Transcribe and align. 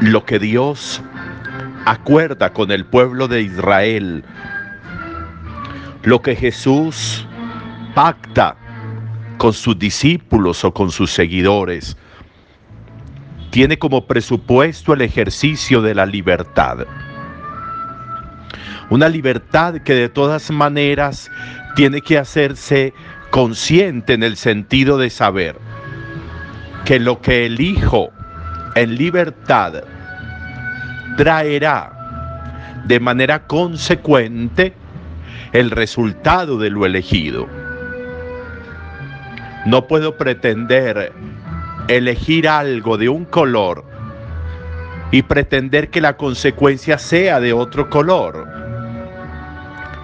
lo 0.00 0.24
que 0.24 0.38
Dios 0.38 1.02
acuerda 1.84 2.52
con 2.52 2.70
el 2.70 2.86
pueblo 2.86 3.28
de 3.28 3.42
Israel, 3.42 4.24
lo 6.02 6.22
que 6.22 6.34
Jesús 6.34 7.26
pacta 7.94 8.56
con 9.36 9.52
sus 9.52 9.78
discípulos 9.78 10.64
o 10.64 10.72
con 10.72 10.90
sus 10.90 11.10
seguidores, 11.10 11.96
tiene 13.50 13.78
como 13.78 14.06
presupuesto 14.06 14.94
el 14.94 15.02
ejercicio 15.02 15.82
de 15.82 15.94
la 15.94 16.06
libertad. 16.06 16.86
Una 18.88 19.08
libertad 19.08 19.82
que 19.82 19.94
de 19.94 20.08
todas 20.08 20.50
maneras 20.50 21.30
tiene 21.76 22.00
que 22.00 22.18
hacerse 22.18 22.94
consciente 23.30 24.14
en 24.14 24.22
el 24.22 24.36
sentido 24.36 24.98
de 24.98 25.10
saber 25.10 25.56
que 26.84 26.98
lo 26.98 27.20
que 27.20 27.46
elijo 27.46 28.10
en 28.74 28.96
libertad 28.96 29.82
traerá 31.16 31.92
de 32.86 33.00
manera 33.00 33.46
consecuente 33.46 34.74
el 35.52 35.70
resultado 35.70 36.58
de 36.58 36.70
lo 36.70 36.86
elegido. 36.86 37.46
No 39.66 39.86
puedo 39.86 40.16
pretender 40.16 41.12
elegir 41.88 42.48
algo 42.48 42.96
de 42.96 43.08
un 43.08 43.24
color 43.24 43.84
y 45.10 45.22
pretender 45.22 45.90
que 45.90 46.00
la 46.00 46.16
consecuencia 46.16 46.98
sea 46.98 47.40
de 47.40 47.52
otro 47.52 47.90
color 47.90 48.48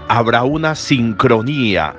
habrá 0.08 0.42
una 0.44 0.74
sincronía 0.74 1.94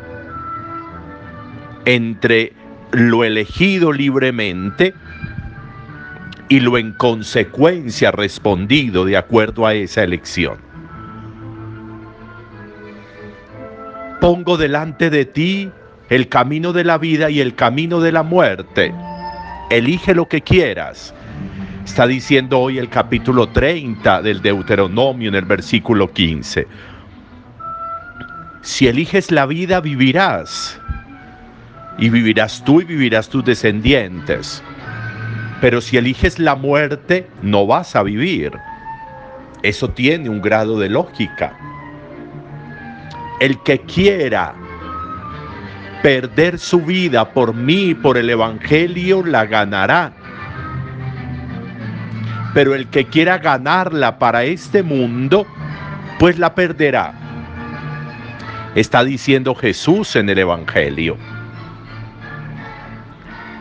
entre 1.86 2.54
lo 2.92 3.24
elegido 3.24 3.92
libremente 3.92 4.94
y 6.50 6.60
lo 6.60 6.78
en 6.78 6.94
consecuencia 6.94 8.12
respondido 8.12 9.06
de 9.06 9.18
acuerdo 9.18 9.66
a 9.66 9.74
esa 9.74 10.04
elección. 10.04 10.58
Pongo 14.22 14.58
delante 14.58 15.10
de 15.10 15.26
ti 15.26 15.70
el 16.10 16.30
camino 16.30 16.74
de 16.74 16.84
la 16.84 16.98
vida 16.98 17.30
y 17.30 17.42
el 17.42 17.56
camino 17.56 18.00
de 18.00 18.12
la 18.12 18.24
muerte. 18.24 18.94
Elige 19.70 20.16
lo 20.16 20.28
que 20.28 20.42
quieras. 20.42 21.14
Está 21.86 22.08
diciendo 22.08 22.60
hoy 22.60 22.78
el 22.78 22.90
capítulo 22.90 23.48
30 23.50 24.22
del 24.22 24.42
Deuteronomio 24.42 25.30
en 25.30 25.36
el 25.36 25.46
versículo 25.46 26.12
15. 26.12 26.68
Si 28.62 28.88
eliges 28.88 29.32
la 29.32 29.46
vida, 29.46 29.80
vivirás. 29.82 30.80
Y 31.98 32.10
vivirás 32.10 32.64
tú 32.64 32.82
y 32.82 32.86
vivirás 32.86 33.30
tus 33.30 33.44
descendientes. 33.44 34.64
Pero 35.62 35.82
si 35.82 35.98
eliges 35.98 36.40
la 36.40 36.56
muerte, 36.56 37.28
no 37.42 37.66
vas 37.66 37.96
a 37.96 38.04
vivir. 38.04 38.52
Eso 39.64 39.90
tiene 39.90 40.30
un 40.30 40.42
grado 40.42 40.80
de 40.80 40.90
lógica. 40.90 41.58
El 43.40 43.62
que 43.64 43.80
quiera 43.80 44.54
perder 46.04 46.60
su 46.60 46.82
vida 46.82 47.34
por 47.34 47.54
mí, 47.54 47.94
por 47.96 48.18
el 48.18 48.30
Evangelio, 48.30 49.26
la 49.26 49.46
ganará. 49.46 50.14
Pero 52.54 52.76
el 52.76 52.88
que 52.88 53.06
quiera 53.06 53.38
ganarla 53.40 54.20
para 54.20 54.44
este 54.44 54.84
mundo, 54.84 55.46
pues 56.20 56.38
la 56.40 56.54
perderá 56.56 57.14
está 58.80 59.04
diciendo 59.04 59.56
Jesús 59.56 60.16
en 60.16 60.30
el 60.30 60.38
Evangelio. 60.38 61.18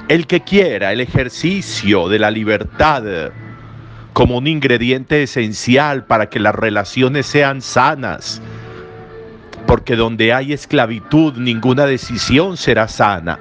El 0.08 0.28
que 0.28 0.40
quiera 0.40 0.92
el 0.92 1.00
ejercicio 1.00 2.08
de 2.08 2.20
la 2.20 2.30
libertad 2.30 3.32
como 4.12 4.38
un 4.38 4.46
ingrediente 4.46 5.24
esencial 5.24 6.04
para 6.04 6.30
que 6.30 6.38
las 6.38 6.54
relaciones 6.54 7.26
sean 7.26 7.60
sanas, 7.60 8.40
porque 9.66 9.96
donde 9.96 10.32
hay 10.32 10.52
esclavitud 10.52 11.34
ninguna 11.38 11.86
decisión 11.86 12.56
será 12.56 12.86
sana. 12.86 13.40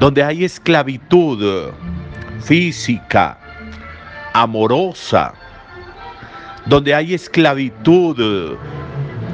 Donde 0.00 0.24
hay 0.24 0.44
esclavitud 0.44 1.72
física, 2.40 3.38
amorosa, 4.32 5.34
donde 6.64 6.94
hay 6.94 7.12
esclavitud 7.12 8.56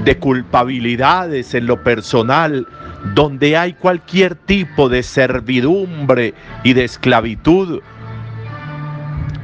de 0.04 0.18
culpabilidades 0.18 1.54
en 1.54 1.66
lo 1.66 1.80
personal, 1.84 2.66
donde 3.12 3.56
hay 3.56 3.74
cualquier 3.74 4.34
tipo 4.34 4.88
de 4.88 5.02
servidumbre 5.02 6.34
y 6.62 6.72
de 6.72 6.84
esclavitud, 6.84 7.82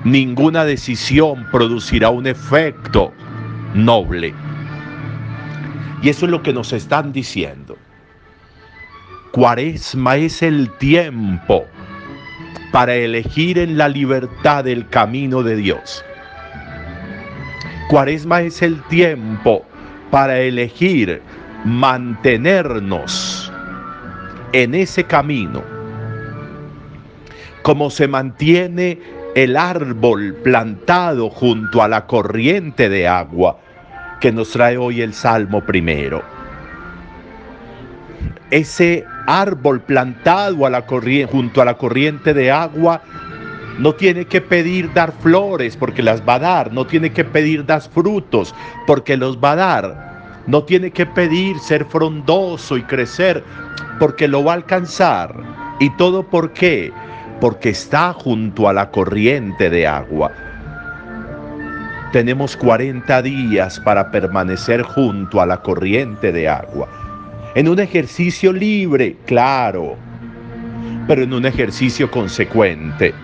ninguna 0.05 0.65
decisión 0.65 1.47
producirá 1.51 2.09
un 2.11 2.27
efecto 2.27 3.13
noble. 3.75 4.33
Y 6.03 6.09
eso 6.09 6.25
es 6.25 6.31
lo 6.31 6.43
que 6.43 6.55
nos 6.55 6.73
están 6.73 7.13
diciendo. 7.13 7.77
Cuaresma 9.33 10.17
es 10.17 10.43
el 10.43 10.71
tiempo 10.79 11.65
para 12.73 12.95
elegir 12.95 13.59
en 13.59 13.77
la 13.77 13.89
libertad 13.89 14.67
el 14.67 14.89
camino 14.89 15.43
de 15.43 15.57
Dios. 15.57 16.05
Cuaresma 17.89 18.41
es 18.41 18.63
el 18.63 18.81
tiempo 18.85 19.65
para 20.11 20.39
elegir 20.41 21.21
mantenernos 21.65 23.30
en 24.53 24.75
ese 24.75 25.05
camino, 25.05 25.63
como 27.63 27.91
se 27.91 28.09
mantiene 28.09 28.99
el 29.35 29.57
árbol 29.57 30.35
plantado 30.43 31.31
junto 31.31 31.83
a 31.83 31.89
la 31.89 32.07
corriente 32.07 32.89
de 32.89 33.07
agua 33.07 33.59
que 34.21 34.33
nos 34.33 34.51
trae 34.51 34.77
hoy 34.77 35.01
el 35.03 35.15
Salmo 35.15 35.65
primero. 35.65 36.23
Ese 38.51 39.05
árbol 39.27 39.81
plantado 39.81 40.67
a 40.67 40.71
la 40.71 40.85
junto 41.31 41.63
a 41.63 41.65
la 41.65 41.75
corriente 41.75 42.35
de 42.35 42.51
agua 42.51 43.03
no 43.79 43.95
tiene 43.95 44.25
que 44.25 44.41
pedir 44.41 44.93
dar 44.93 45.13
flores 45.13 45.77
porque 45.77 46.03
las 46.03 46.21
va 46.23 46.35
a 46.35 46.39
dar. 46.41 46.73
No 46.73 46.87
tiene 46.87 47.13
que 47.13 47.25
pedir 47.25 47.65
dar 47.65 47.81
frutos 47.81 48.55
porque 48.87 49.17
los 49.17 49.39
va 49.39 49.53
a 49.53 49.57
dar. 49.57 50.43
No 50.49 50.65
tiene 50.65 50.91
que 50.91 51.07
pedir 51.07 51.59
ser 51.61 51.85
frondoso 51.85 52.77
y 52.77 52.83
crecer 52.83 53.45
porque 54.01 54.27
lo 54.27 54.43
va 54.43 54.53
a 54.53 54.57
alcanzar. 54.57 55.37
¿Y 55.79 55.91
todo 55.91 56.25
por 56.25 56.53
qué? 56.53 56.91
Porque 57.41 57.69
está 57.69 58.13
junto 58.15 58.69
a 58.69 58.73
la 58.73 58.91
corriente 58.91 59.71
de 59.71 59.87
agua. 59.87 60.33
Tenemos 62.11 62.57
40 62.57 63.23
días 63.23 63.79
para 63.79 64.11
permanecer 64.11 64.83
junto 64.83 65.41
a 65.41 65.47
la 65.47 65.59
corriente 65.59 66.33
de 66.33 66.49
agua. 66.49 66.89
En 67.55 67.69
un 67.69 67.79
ejercicio 67.79 68.53
libre, 68.53 69.17
claro, 69.27 69.97
pero 71.07 71.23
en 71.23 71.33
un 71.33 71.45
ejercicio 71.45 72.11
consecuente. 72.11 73.15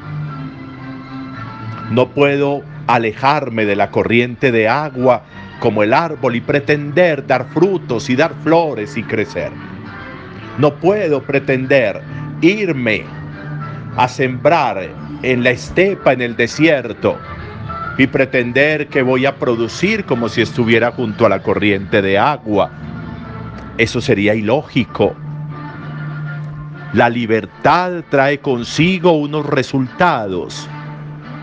No 1.91 2.09
puedo 2.09 2.63
alejarme 2.87 3.65
de 3.65 3.77
la 3.77 3.91
corriente 3.91 4.53
de 4.53 4.69
agua 4.69 5.23
como 5.59 5.83
el 5.83 5.95
árbol 5.95 6.37
y 6.37 6.41
pretender 6.41 7.27
dar 7.27 7.47
frutos 7.49 8.11
y 8.11 8.17
dar 8.17 8.35
flores 8.43 8.97
y 8.97 9.03
crecer. 9.03 9.53
No 10.59 10.75
puedo 10.75 11.23
pretender 11.23 12.01
irme 12.41 13.05
a 13.97 14.09
sembrar 14.09 14.89
en 15.23 15.45
la 15.45 15.51
estepa, 15.51 16.13
en 16.13 16.23
el 16.23 16.37
desierto, 16.37 17.19
y 17.99 18.07
pretender 18.07 18.89
que 18.89 19.03
voy 19.03 19.27
a 19.27 19.37
producir 19.37 20.05
como 20.05 20.29
si 20.29 20.43
estuviera 20.43 20.93
junto 20.93 21.27
a 21.27 21.29
la 21.29 21.43
corriente 21.43 22.03
de 22.03 22.19
agua. 22.19 22.71
Eso 23.79 24.01
sería 24.01 24.35
ilógico. 24.35 25.15
La 26.93 27.09
libertad 27.09 28.05
trae 28.11 28.39
consigo 28.39 29.13
unos 29.13 29.47
resultados 29.47 30.69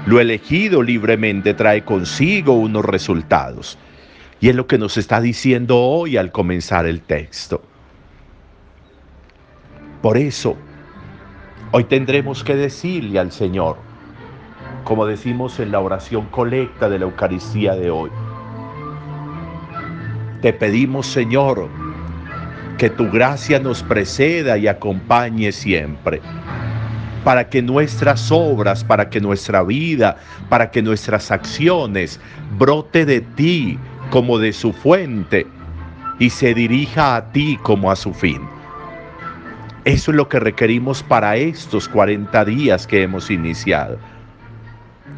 lo 0.05 0.19
elegido 0.19 0.83
libremente 0.83 1.53
trae 1.53 1.85
consigo 1.85 2.53
unos 2.53 2.83
resultados. 2.83 3.77
Y 4.41 4.49
es 4.49 4.55
lo 4.55 4.67
que 4.67 4.77
nos 4.77 4.97
está 4.97 5.21
diciendo 5.21 5.79
hoy 5.79 6.17
al 6.17 6.31
comenzar 6.31 6.85
el 6.85 7.01
texto. 7.01 7.61
Por 10.03 10.17
eso, 10.17 10.57
hoy 11.71 11.85
tendremos 11.85 12.43
que 12.43 12.57
decirle 12.57 13.19
al 13.19 13.31
Señor, 13.31 13.77
como 14.83 15.05
decimos 15.05 15.61
en 15.61 15.71
la 15.71 15.79
oración 15.79 16.25
colecta 16.25 16.89
de 16.89 16.99
la 16.99 17.05
Eucaristía 17.05 17.73
de 17.75 17.89
hoy, 17.89 18.09
te 20.41 20.51
pedimos 20.51 21.07
Señor 21.07 21.69
que 22.77 22.89
tu 22.89 23.09
gracia 23.11 23.59
nos 23.59 23.81
preceda 23.81 24.57
y 24.57 24.67
acompañe 24.67 25.53
siempre 25.53 26.19
para 27.23 27.47
que 27.47 27.61
nuestras 27.61 28.29
obras, 28.29 28.83
para 28.83 29.09
que 29.09 29.21
nuestra 29.21 29.63
vida, 29.63 30.17
para 30.49 30.69
que 30.69 30.81
nuestras 30.81 31.31
acciones 31.31 32.19
brote 32.59 33.05
de 33.05 33.21
ti 33.21 33.79
como 34.09 34.37
de 34.37 34.51
su 34.51 34.73
fuente 34.73 35.47
y 36.19 36.29
se 36.29 36.53
dirija 36.53 37.15
a 37.15 37.31
ti 37.31 37.57
como 37.63 37.89
a 37.89 37.95
su 37.95 38.13
fin. 38.13 38.41
Eso 39.85 40.11
es 40.11 40.17
lo 40.17 40.29
que 40.29 40.39
requerimos 40.39 41.03
para 41.03 41.35
estos 41.35 41.89
40 41.89 42.45
días 42.45 42.87
que 42.87 43.03
hemos 43.03 43.29
iniciado. 43.29 43.97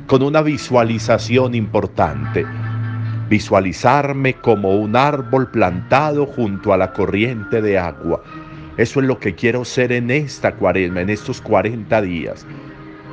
con 0.08 0.22
una 0.24 0.42
visualización 0.42 1.56
importante. 1.56 2.46
Visualizarme 3.30 4.36
como 4.36 4.76
un 4.76 4.96
árbol 4.96 5.50
plantado 5.50 6.26
junto 6.28 6.74
a 6.74 6.78
la 6.78 6.94
corriente 6.94 7.62
de 7.62 7.78
agua. 7.80 8.24
Eso 8.78 9.00
es 9.00 9.08
lo 9.08 9.20
que 9.20 9.36
quiero 9.36 9.66
ser 9.66 9.92
en 9.92 10.12
esta 10.12 10.54
cuaresma, 10.56 11.02
en 11.02 11.10
estos 11.10 11.42
40 11.42 12.02
días. 12.02 12.46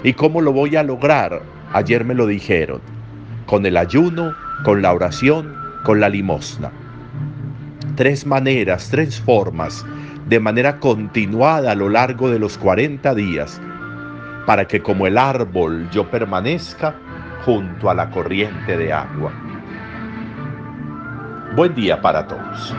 ¿Y 0.04 0.12
cómo 0.14 0.40
lo 0.40 0.52
voy 0.52 0.76
a 0.76 0.82
lograr? 0.82 1.42
Ayer 1.72 2.04
me 2.04 2.14
lo 2.14 2.26
dijeron. 2.26 2.80
Con 3.46 3.64
el 3.66 3.76
ayuno, 3.76 4.34
con 4.64 4.82
la 4.82 4.92
oración, 4.92 5.54
con 5.84 6.00
la 6.00 6.08
limosna. 6.10 6.70
Tres 7.96 8.26
maneras, 8.26 8.88
tres 8.90 9.20
formas, 9.20 9.84
de 10.28 10.40
manera 10.40 10.78
continuada 10.78 11.72
a 11.72 11.74
lo 11.74 11.88
largo 11.88 12.30
de 12.30 12.38
los 12.38 12.58
40 12.58 13.14
días 13.14 13.60
para 14.46 14.66
que 14.66 14.82
como 14.82 15.06
el 15.06 15.18
árbol 15.18 15.88
yo 15.90 16.10
permanezca 16.10 16.94
junto 17.44 17.90
a 17.90 17.94
la 17.94 18.10
corriente 18.10 18.76
de 18.76 18.92
agua. 18.92 19.32
Buen 21.54 21.74
día 21.74 22.00
para 22.00 22.26
todos. 22.26 22.74